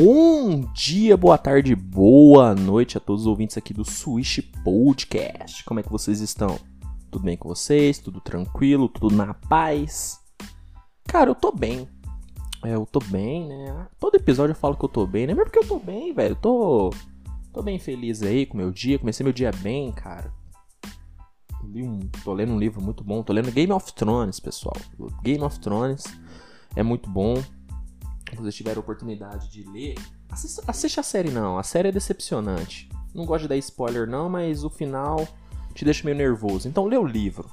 [0.00, 5.64] Bom dia, boa tarde, boa noite a todos os ouvintes aqui do Swish Podcast.
[5.64, 6.56] Como é que vocês estão?
[7.10, 7.98] Tudo bem com vocês?
[7.98, 8.88] Tudo tranquilo?
[8.88, 10.20] Tudo na paz?
[11.02, 11.88] Cara, eu tô bem.
[12.64, 13.88] É, eu tô bem, né?
[13.98, 15.34] Todo episódio eu falo que eu tô bem, né?
[15.34, 16.36] Mas porque eu tô bem, velho.
[16.36, 16.90] Tô,
[17.52, 19.00] tô bem feliz aí com meu dia.
[19.00, 20.32] Comecei meu dia bem, cara.
[21.64, 23.24] Um, tô lendo um livro muito bom.
[23.24, 24.76] Tô lendo Game of Thrones, pessoal.
[25.24, 26.04] Game of Thrones
[26.76, 27.34] é muito bom.
[28.36, 29.94] Vocês tiverem oportunidade de ler,
[30.30, 31.58] assista, assiste a série não.
[31.58, 32.88] A série é decepcionante.
[33.14, 35.26] Não gosto de dar spoiler não, mas o final
[35.74, 36.68] te deixa meio nervoso.
[36.68, 37.50] Então lê o livro.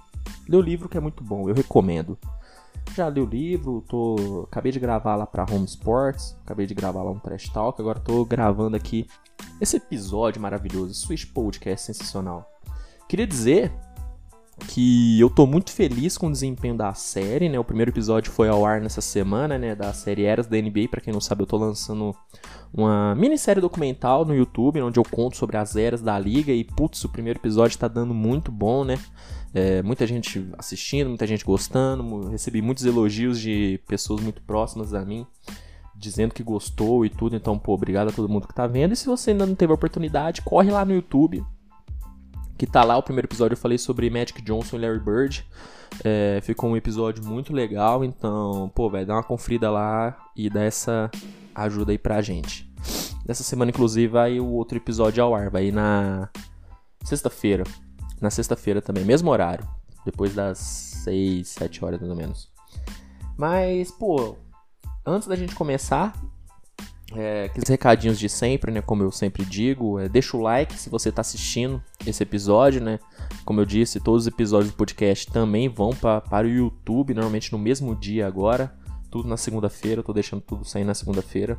[0.48, 2.18] Lê o livro que é muito bom, eu recomendo.
[2.94, 7.04] Já li o livro, tô, acabei de gravar lá para Home Sports, acabei de gravar
[7.04, 9.08] lá um Trash Talk, agora tô gravando aqui
[9.60, 12.50] esse episódio maravilhoso, Switch Podcast sensacional.
[13.08, 13.74] Queria dizer
[14.68, 17.60] que eu tô muito feliz com o desempenho da série, né?
[17.60, 19.76] O primeiro episódio foi ao ar nessa semana, né?
[19.76, 20.88] Da série Eras da NBA.
[20.90, 22.16] Para quem não sabe, eu tô lançando
[22.74, 26.54] uma minissérie documental no YouTube, onde eu conto sobre as eras da liga.
[26.54, 28.98] E, putz, o primeiro episódio tá dando muito bom, né?
[29.54, 32.30] É, muita gente assistindo, muita gente gostando.
[32.30, 35.27] Recebi muitos elogios de pessoas muito próximas a mim,
[35.93, 37.35] dizendo que gostou e tudo.
[37.35, 38.93] Então, pô, obrigado a todo mundo que tá vendo.
[38.93, 41.43] E se você ainda não teve a oportunidade, corre lá no YouTube
[42.58, 42.98] que tá lá.
[42.98, 45.46] O primeiro episódio eu falei sobre Magic Johnson e Larry Bird.
[46.04, 50.64] É, ficou um episódio muito legal, então, pô, vai dar uma conferida lá e dá
[50.64, 51.10] essa
[51.54, 52.70] ajuda aí pra gente.
[53.26, 56.30] Nessa semana, inclusive, vai o outro episódio ao ar, vai na
[57.04, 57.64] sexta-feira.
[58.22, 59.68] Na sexta-feira também, mesmo horário.
[60.06, 62.52] Depois das 6, 7 horas mais ou menos.
[63.38, 64.38] Mas, pô,
[65.06, 66.14] antes da gente começar,
[67.14, 68.81] é, aqueles recadinhos de sempre, né?
[68.81, 73.00] Como eu sempre digo, é, deixa o like se você está assistindo esse episódio, né?
[73.44, 77.52] Como eu disse, todos os episódios do podcast também vão pra, para o YouTube, normalmente
[77.52, 78.74] no mesmo dia agora.
[79.12, 81.58] Tudo na segunda-feira, eu tô deixando tudo sair na segunda-feira.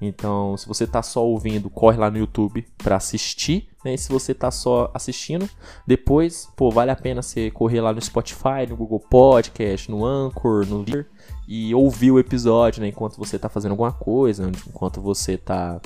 [0.00, 3.94] Então, se você tá só ouvindo, corre lá no YouTube para assistir, né?
[3.94, 5.48] E se você tá só assistindo,
[5.86, 10.66] depois, pô, vale a pena você correr lá no Spotify, no Google Podcast, no Anchor,
[10.66, 11.06] no Lear
[11.46, 15.80] e ouvir o episódio, né, enquanto você tá fazendo alguma coisa, enquanto você tá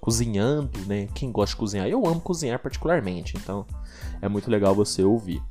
[0.00, 1.08] cozinhando, né?
[1.14, 1.86] Quem gosta de cozinhar?
[1.86, 3.66] Eu amo cozinhar particularmente, então
[4.22, 5.42] é muito legal você ouvir.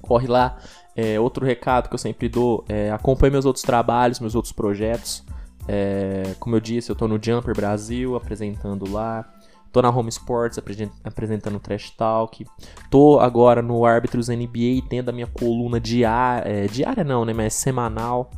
[0.00, 0.56] Corre lá.
[0.94, 5.22] É, outro recado que eu sempre dou, é, acompanhe meus outros trabalhos, meus outros projetos.
[5.68, 9.32] É, como eu disse, eu estou no Jumper Brasil apresentando lá.
[9.72, 10.58] Tô na Home Sports
[11.04, 12.46] apresentando o Trash Talk.
[12.90, 17.52] Tô agora no Árbitros NBA tendo a minha coluna diária, é, diária não, né, mas
[17.52, 18.30] semanal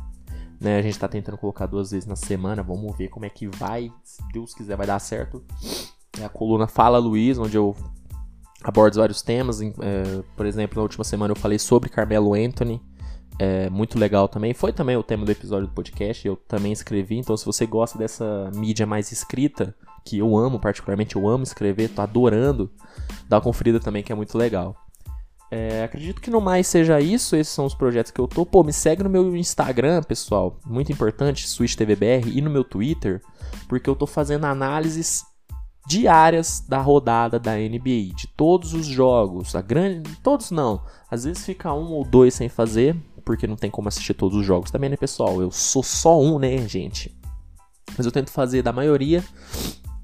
[0.59, 0.77] né?
[0.77, 3.91] A gente está tentando colocar duas vezes na semana, vamos ver como é que vai.
[4.03, 5.43] Se Deus quiser, vai dar certo.
[6.19, 7.75] É a coluna Fala Luiz, onde eu
[8.63, 9.61] abordo vários temas.
[9.61, 9.71] É,
[10.35, 12.81] por exemplo, na última semana eu falei sobre Carmelo Anthony.
[13.39, 14.53] É muito legal também.
[14.53, 16.27] Foi também o tema do episódio do podcast.
[16.27, 17.17] Eu também escrevi.
[17.17, 19.73] Então, se você gosta dessa mídia mais escrita,
[20.05, 22.69] que eu amo particularmente, eu amo escrever, tô adorando,
[23.29, 24.75] dá uma conferida também que é muito legal.
[25.51, 27.35] É, acredito que no mais seja isso.
[27.35, 28.45] Esses são os projetos que eu tô.
[28.45, 30.59] Pô, me segue no meu Instagram, pessoal.
[30.65, 33.21] Muito importante, SwitchTVBR, e no meu Twitter,
[33.67, 35.23] porque eu tô fazendo análises
[35.87, 39.55] diárias da rodada da NBA, de todos os jogos.
[39.55, 40.15] A grande.
[40.17, 40.83] Todos não.
[41.09, 42.95] Às vezes fica um ou dois sem fazer,
[43.29, 45.39] porque não tem como assistir todos os jogos também, né, pessoal?
[45.39, 47.15] Eu sou só um, né, gente?
[47.95, 49.23] Mas eu tento fazer da maioria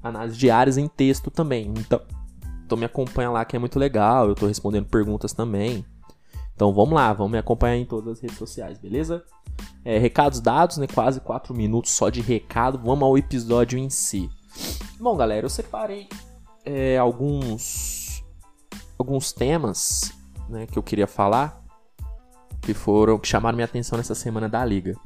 [0.00, 1.74] análises diárias em texto também.
[1.76, 2.00] Então,
[2.64, 5.84] então me acompanha lá que é muito legal, eu tô respondendo perguntas também.
[6.54, 9.24] Então vamos lá, vamos me acompanhar em todas as redes sociais, beleza?
[9.84, 10.86] É, recados dados, né?
[10.86, 12.78] Quase 4 minutos só de recado.
[12.78, 14.30] Vamos ao episódio em si.
[15.00, 16.08] Bom, galera, eu separei
[16.64, 18.22] é, alguns
[18.96, 20.12] alguns temas
[20.48, 21.65] né, que eu queria falar
[22.66, 24.96] que foram que chamaram minha atenção nessa semana da liga.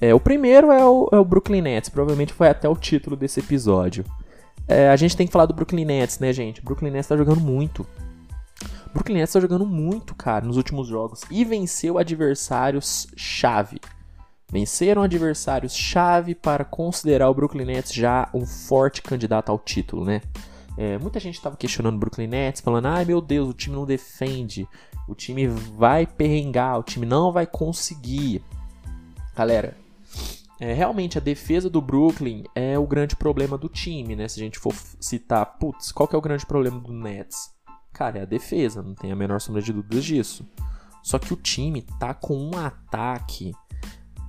[0.00, 3.38] É, o primeiro é o, é o Brooklyn Nets, provavelmente foi até o título desse
[3.38, 4.04] episódio.
[4.66, 6.60] É, a gente tem que falar do Brooklyn Nets, né, gente?
[6.60, 7.86] O Brooklyn Nets tá jogando muito.
[8.86, 11.20] O Brooklyn Nets tá jogando muito, cara, nos últimos jogos.
[11.30, 13.80] E venceu adversários chave.
[14.50, 20.22] Venceram adversários chave para considerar o Brooklyn Nets já um forte candidato ao título, né?
[20.76, 23.84] É, muita gente estava questionando o Brooklyn Nets, falando: ai meu Deus, o time não
[23.84, 24.66] defende,
[25.10, 28.42] o time vai perrengar, o time não vai conseguir.
[29.34, 29.76] Galera,
[30.60, 34.28] é, realmente a defesa do Brooklyn é o grande problema do time, né?
[34.28, 37.50] Se a gente for citar, putz, qual que é o grande problema do Nets?
[37.92, 40.46] Cara, é a defesa, não tem a menor sombra de dúvidas disso.
[41.02, 43.52] Só que o time tá com um ataque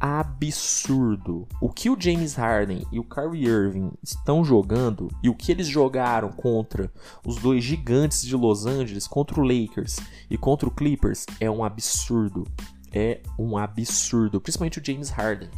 [0.01, 1.48] absurdo.
[1.62, 5.68] O que o James Harden e o Kyrie Irving estão jogando e o que eles
[5.68, 6.92] jogaram contra
[7.24, 11.63] os dois gigantes de Los Angeles, contra o Lakers e contra o Clippers, é um
[11.63, 12.48] absurdo.
[12.92, 15.50] É um absurdo, principalmente o James Harden.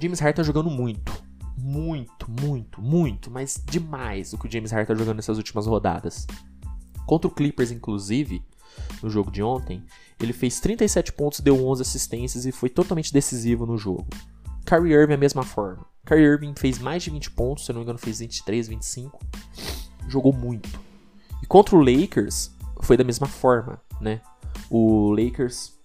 [0.00, 1.12] James Harden tá jogando muito.
[1.58, 6.26] muito, muito, muito, mas demais o que o James Harden tá jogando nessas últimas rodadas.
[7.04, 8.42] Contra o Clippers, inclusive,
[9.02, 9.84] no jogo de ontem,
[10.20, 14.06] ele fez 37 pontos, deu 11 assistências e foi totalmente decisivo no jogo.
[14.64, 15.86] Kyrie Irving a mesma forma.
[16.04, 19.18] Kyrie Irving fez mais de 20 pontos, se eu não me engano fez 23, 25.
[20.08, 20.68] Jogou muito.
[21.42, 22.50] E contra o Lakers
[22.82, 24.20] foi da mesma forma, né?
[24.70, 25.78] O Lakers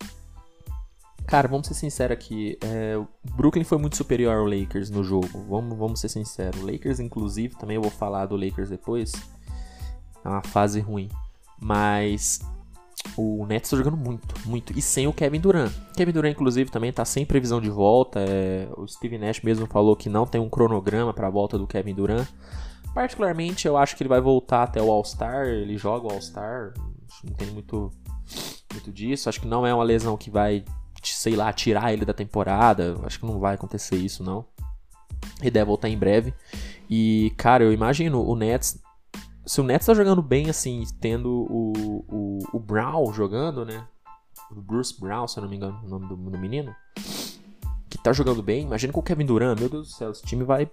[1.25, 2.57] Cara, vamos ser sinceros aqui.
[2.61, 5.45] É, o Brooklyn foi muito superior ao Lakers no jogo.
[5.49, 6.61] Vamos, vamos ser sinceros.
[6.61, 9.13] O Lakers, inclusive, também eu vou falar do Lakers depois.
[10.23, 11.09] É uma fase ruim.
[11.61, 12.41] Mas
[13.17, 14.77] o Nets tá jogando muito, muito.
[14.77, 15.71] E sem o Kevin Durant.
[15.95, 18.19] Kevin Durant, inclusive, também tá sem previsão de volta.
[18.19, 21.67] É, o Steve Nash mesmo falou que não tem um cronograma para a volta do
[21.67, 22.27] Kevin Durant.
[22.93, 25.45] Particularmente, eu acho que ele vai voltar até o All-Star.
[25.45, 26.73] Ele joga o All-Star.
[27.23, 27.91] Não tem muito,
[28.71, 29.29] muito disso.
[29.29, 30.63] Acho que não é uma lesão que vai
[31.11, 32.97] sei lá, tirar ele da temporada.
[33.03, 34.45] Acho que não vai acontecer isso, não.
[35.41, 36.33] Ele deve voltar em breve.
[36.89, 38.81] E, cara, eu imagino o Nets.
[39.45, 41.73] Se o Nets tá jogando bem, assim, tendo o,
[42.07, 43.85] o, o Brown jogando, né?
[44.49, 46.73] O Bruce Brown, se eu não me engano, o nome do, do menino.
[47.89, 48.63] Que tá jogando bem.
[48.63, 50.69] Imagina com o Kevin Durant, meu Deus do céu, esse time vai.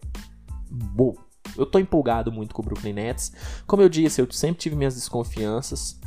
[0.71, 1.15] Bom,
[1.57, 3.33] eu tô empolgado muito com o Brooklyn Nets.
[3.67, 5.99] Como eu disse, eu sempre tive minhas desconfianças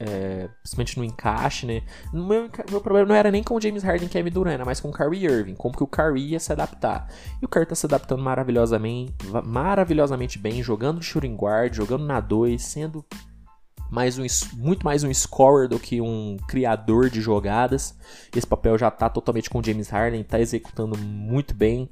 [0.00, 1.82] é, principalmente no encaixe, né?
[2.10, 4.80] Meu, meu problema não era nem com o James Harden e Kevin Durant, era mais
[4.80, 7.06] com o Kyrie Irving, como que o Kyrie ia se adaptar.
[7.40, 9.14] E o Kyrie tá se adaptando maravilhosamente,
[9.44, 13.04] maravilhosamente bem, jogando shooting guard, jogando na 2, sendo
[13.90, 14.24] mais um,
[14.54, 17.94] muito mais um scorer do que um criador de jogadas.
[18.34, 21.90] Esse papel já tá totalmente com o James Harden, tá executando muito bem,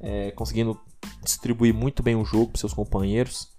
[0.00, 0.78] é, conseguindo
[1.24, 3.56] distribuir muito bem o jogo para seus companheiros.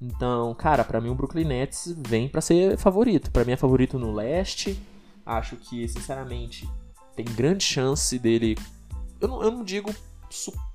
[0.00, 3.30] Então, cara, para mim o Brooklyn Nets vem para ser favorito.
[3.30, 4.80] Para mim é favorito no leste.
[5.26, 6.68] Acho que, sinceramente,
[7.16, 8.56] tem grande chance dele.
[9.20, 9.92] Eu não, eu não digo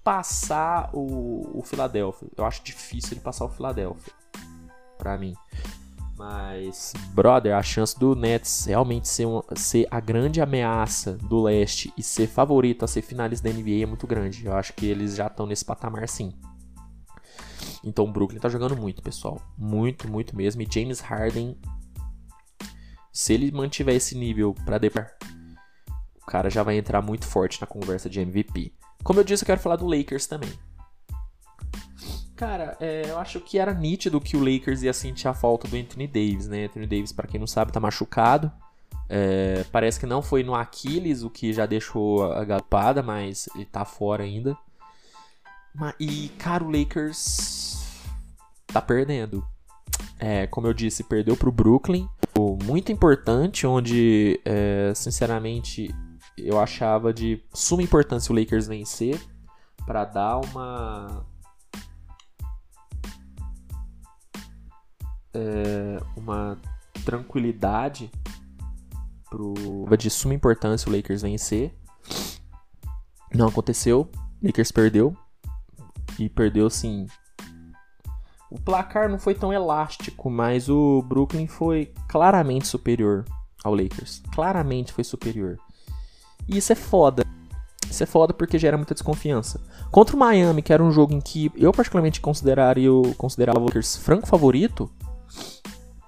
[0.03, 2.27] passar o, o Philadelphia.
[2.35, 4.13] Eu acho difícil ele passar o Philadelphia.
[4.97, 5.35] Para mim.
[6.17, 11.91] Mas, brother, a chance do Nets realmente ser, uma, ser a grande ameaça do leste
[11.97, 14.45] e ser favorito a ser finalista da NBA é muito grande.
[14.45, 16.33] Eu acho que eles já estão nesse patamar sim.
[17.83, 19.41] Então o Brooklyn tá jogando muito, pessoal.
[19.57, 20.61] Muito, muito mesmo.
[20.61, 21.57] E James Harden,
[23.11, 25.07] se ele mantiver esse nível para depois,
[26.21, 28.73] o cara já vai entrar muito forte na conversa de MVP.
[29.03, 30.51] Como eu disse, eu quero falar do Lakers também.
[32.35, 35.75] Cara, é, eu acho que era nítido que o Lakers ia sentir a falta do
[35.75, 36.65] Anthony Davis, né?
[36.65, 38.51] Anthony Davis, para quem não sabe, tá machucado.
[39.09, 43.65] É, parece que não foi no Aquiles, o que já deixou a galpada, mas ele
[43.65, 44.57] tá fora ainda.
[45.99, 47.72] E, cara, o Lakers
[48.73, 49.45] tá perdendo.
[50.19, 52.09] É, como eu disse, perdeu pro Brooklyn.
[52.65, 55.93] Muito importante, onde, é, sinceramente,
[56.37, 59.21] eu achava de suma importância o Lakers vencer
[59.85, 61.25] para dar uma
[65.33, 66.57] é, uma
[67.05, 68.09] tranquilidade
[69.29, 69.53] pro
[69.97, 71.73] de suma importância o Lakers vencer.
[73.33, 74.09] Não aconteceu.
[74.41, 75.15] Lakers perdeu
[76.19, 77.07] e perdeu assim.
[78.53, 83.25] O placar não foi tão elástico, mas o Brooklyn foi claramente superior
[83.63, 84.21] ao Lakers.
[84.31, 85.57] Claramente foi superior.
[86.47, 87.25] E isso é foda.
[87.89, 89.59] Isso é foda porque gera muita desconfiança.
[89.89, 93.97] Contra o Miami, que era um jogo em que eu particularmente consideraria considerava o Lakers
[93.97, 94.87] franco favorito,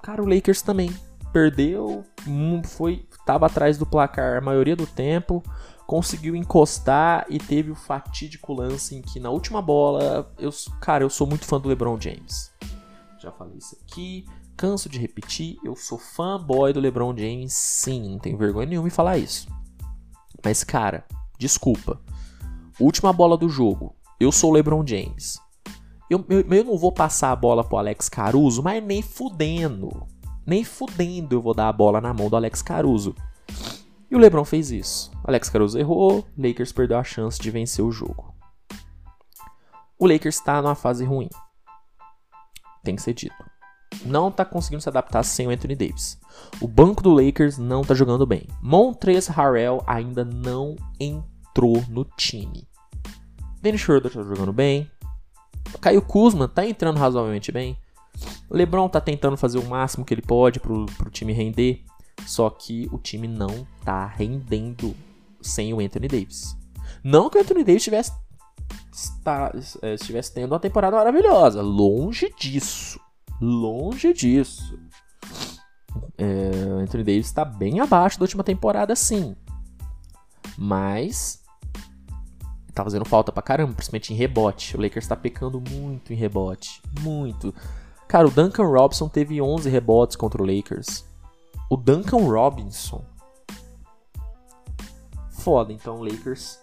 [0.04, 0.94] cara, o Lakers também
[1.34, 2.06] perdeu,
[2.66, 5.42] foi tava atrás do placar a maioria do tempo,
[5.86, 10.50] conseguiu encostar e teve o fatídico lance em que na última bola, eu,
[10.82, 12.51] cara, eu sou muito fã do LeBron James.
[13.20, 14.25] Já falei isso aqui,
[14.58, 18.92] canso de repetir, eu sou fanboy do LeBron James, sim, não tenho vergonha nenhuma em
[18.92, 19.48] falar isso.
[20.44, 21.06] Mas cara,
[21.38, 22.00] desculpa.
[22.80, 25.39] Última bola do jogo, eu sou o LeBron James.
[26.10, 30.06] Eu, eu, eu não vou passar a bola pro Alex Caruso, mas nem fudendo.
[30.46, 33.15] Nem fudendo eu vou dar a bola na mão do Alex Caruso.
[34.10, 35.12] E o LeBron fez isso.
[35.24, 38.36] Alex Caruso errou, Lakers perdeu a chance de vencer o jogo.
[39.98, 41.30] O Lakers está numa fase ruim.
[42.84, 43.36] Tem que ser dito.
[44.06, 46.20] Não está conseguindo se adaptar sem o Anthony Davis.
[46.60, 48.48] O banco do Lakers não está jogando bem.
[48.62, 52.68] Montrezl Harrell ainda não entrou no time.
[53.62, 54.90] Dennis Schroeder está jogando bem.
[55.82, 57.78] Caio Kuzma está entrando razoavelmente bem.
[58.50, 61.84] LeBron está tentando fazer o máximo que ele pode para o time render.
[62.25, 64.95] Só que o time não tá rendendo
[65.41, 66.57] sem o Anthony Davis.
[67.03, 68.12] Não que o Anthony Davis estivesse,
[68.91, 71.62] está, é, estivesse tendo uma temporada maravilhosa.
[71.62, 73.00] Longe disso.
[73.41, 74.79] Longe disso.
[76.17, 79.36] É, o Anthony Davis está bem abaixo da última temporada, sim.
[80.57, 81.43] Mas
[82.75, 84.75] Tá fazendo falta pra caramba, principalmente em rebote.
[84.75, 86.81] O Lakers tá pecando muito em rebote.
[87.00, 87.55] Muito.
[88.05, 91.05] Cara, o Duncan Robinson teve 11 rebotes contra o Lakers.
[91.69, 93.03] O Duncan Robinson.
[95.29, 96.60] Foda, então, Lakers.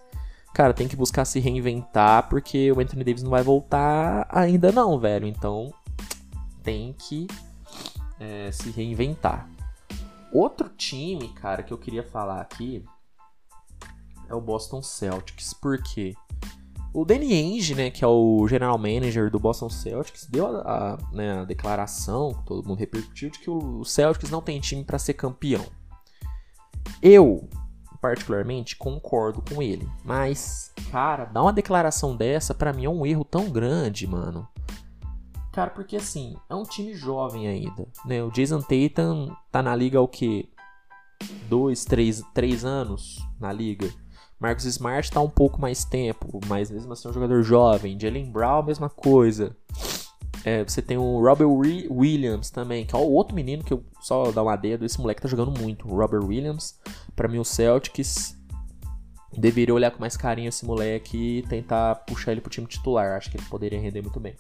[0.55, 4.99] Cara, tem que buscar se reinventar, porque o Anthony Davis não vai voltar ainda não,
[4.99, 5.27] velho.
[5.27, 5.73] Então,
[6.63, 7.27] tem que
[8.21, 9.49] é, se reinventar.
[10.33, 12.85] Outro time, cara, que eu queria falar aqui
[14.29, 15.53] é o Boston Celtics.
[15.53, 16.15] Por quê?
[16.95, 20.99] O Danny Ainge, né, que é o general manager do Boston Celtics, deu a, a,
[21.11, 25.15] né, a declaração, todo mundo repercutiu, de que o Celtics não tem time para ser
[25.15, 25.65] campeão.
[27.01, 27.49] Eu,
[28.01, 29.89] particularmente, concordo com ele.
[30.05, 34.47] Mas, cara, dar uma declaração dessa, para mim, é um erro tão grande, mano.
[35.53, 38.23] Cara, porque assim, é um time jovem ainda, né?
[38.23, 40.49] O Jason Tatum tá na liga há o quê?
[41.49, 43.89] Dois, três, três anos na liga.
[44.43, 47.97] Marcus Smart tá um pouco mais tempo, mas mesmo assim é um jogador jovem.
[47.99, 49.57] Jalen Brown, mesma coisa.
[50.45, 54.33] É, você tem o Robert Williams também, que é o outro menino que eu só
[54.33, 54.85] dar uma dedo.
[54.85, 55.87] Esse moleque tá jogando muito.
[55.87, 56.81] O Robert Williams,
[57.15, 58.37] para mim o Celtics
[59.33, 63.17] deveria olhar com mais carinho esse moleque e tentar puxar ele pro time titular.
[63.17, 64.35] Acho que ele poderia render muito bem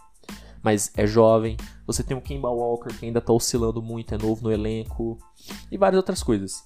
[0.64, 1.56] mas é jovem.
[1.86, 5.18] Você tem o Kemba Walker, que ainda tá oscilando muito, é novo no elenco.
[5.70, 6.64] E várias outras coisas.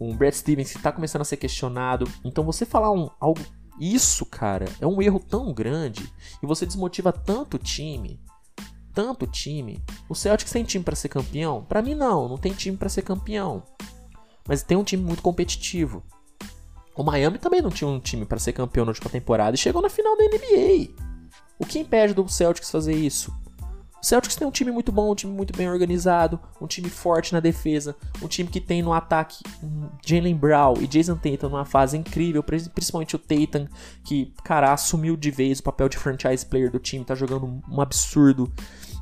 [0.00, 2.08] Um Brad Stevens que tá começando a ser questionado.
[2.24, 3.40] Então você falar um, algo.
[3.80, 6.10] Isso, cara, é um erro tão grande.
[6.42, 8.20] E você desmotiva tanto o time.
[8.94, 9.82] Tanto time.
[10.08, 11.64] O Celtics tem time para ser campeão?
[11.64, 12.28] Para mim, não.
[12.28, 13.62] Não tem time para ser campeão.
[14.48, 16.02] Mas tem um time muito competitivo.
[16.96, 19.82] O Miami também não tinha um time para ser campeão na última temporada e chegou
[19.82, 20.94] na final da NBA.
[21.58, 23.30] O que impede do Celtics fazer isso?
[24.02, 27.32] O Celtics tem um time muito bom, um time muito bem organizado, um time forte
[27.32, 29.42] na defesa, um time que tem no ataque
[30.04, 33.66] Jalen Brown e Jason Tatum numa fase incrível, principalmente o Tatum,
[34.04, 37.80] que, cara, assumiu de vez o papel de franchise player do time, tá jogando um
[37.80, 38.52] absurdo.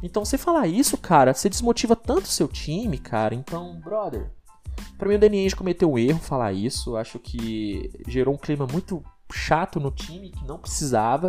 [0.02, 3.34] Então, você falar isso, cara, você desmotiva tanto o seu time, cara.
[3.34, 4.30] Então, brother,
[4.98, 6.96] para mim o Danny Ainge cometeu um erro falar isso.
[6.96, 11.28] Acho que gerou um clima muito chato no time que não precisava.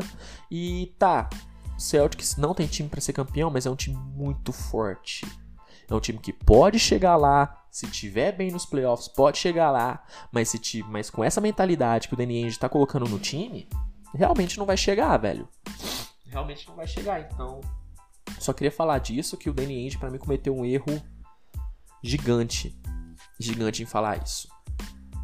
[0.51, 1.29] E tá,
[1.77, 5.25] Celtics não tem time para ser campeão, mas é um time muito forte.
[5.89, 10.03] É um time que pode chegar lá, se tiver bem nos playoffs, pode chegar lá,
[10.31, 13.69] mas se te, mas com essa mentalidade que o Danny Ainge tá colocando no time,
[14.13, 15.47] realmente não vai chegar, velho.
[16.25, 17.61] Realmente não vai chegar, então
[18.39, 21.01] só queria falar disso que o Danny Ainge para mim cometeu um erro
[22.03, 22.75] gigante,
[23.39, 24.47] gigante em falar isso.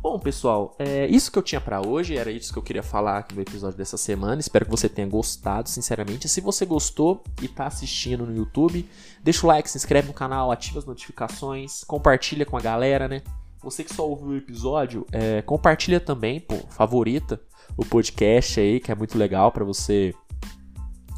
[0.02, 3.20] Bom, pessoal, é isso que eu tinha para hoje, era isso que eu queria falar
[3.20, 4.42] aqui no episódio dessa semana.
[4.42, 6.28] Espero que você tenha gostado, sinceramente.
[6.28, 8.90] Se você gostou e tá assistindo no YouTube,
[9.24, 13.22] deixa o like, se inscreve no canal, ativa as notificações, compartilha com a galera, né?
[13.62, 17.40] Você que só ouviu o episódio, é, compartilha também, pô, favorita
[17.78, 20.16] o podcast aí, que é muito legal para você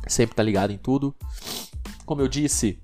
[0.08, 1.16] sempre estar tá ligado em tudo.
[2.06, 2.82] Como eu disse,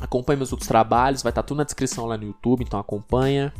[0.00, 3.54] acompanhe meus outros trabalhos, vai estar tá tudo na descrição lá no YouTube, então acompanha.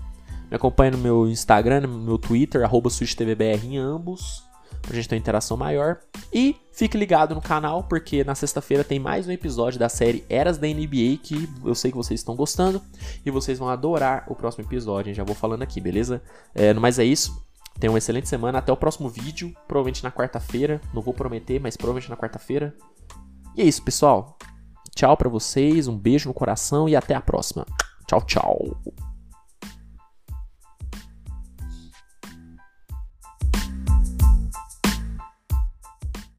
[0.50, 4.45] Me acompanha no meu Instagram, no meu Twitter, arroba SwitchTVBR em ambos,
[4.81, 5.99] pra gente ter uma interação maior.
[6.33, 10.57] E fique ligado no canal, porque na sexta-feira tem mais um episódio da série Eras
[10.57, 12.81] da NBA, que eu sei que vocês estão gostando,
[13.25, 16.23] e vocês vão adorar o próximo episódio, já vou falando aqui, beleza?
[16.55, 17.47] É, no mais é isso.
[17.78, 21.76] Tenha uma excelente semana, até o próximo vídeo, provavelmente na quarta-feira, não vou prometer, mas
[21.76, 22.75] provavelmente na quarta-feira.
[23.55, 24.37] E é isso, pessoal.
[24.97, 27.64] Tchau para vocês, um beijo no coração e até a próxima.
[28.07, 28.76] Tchau, tchau.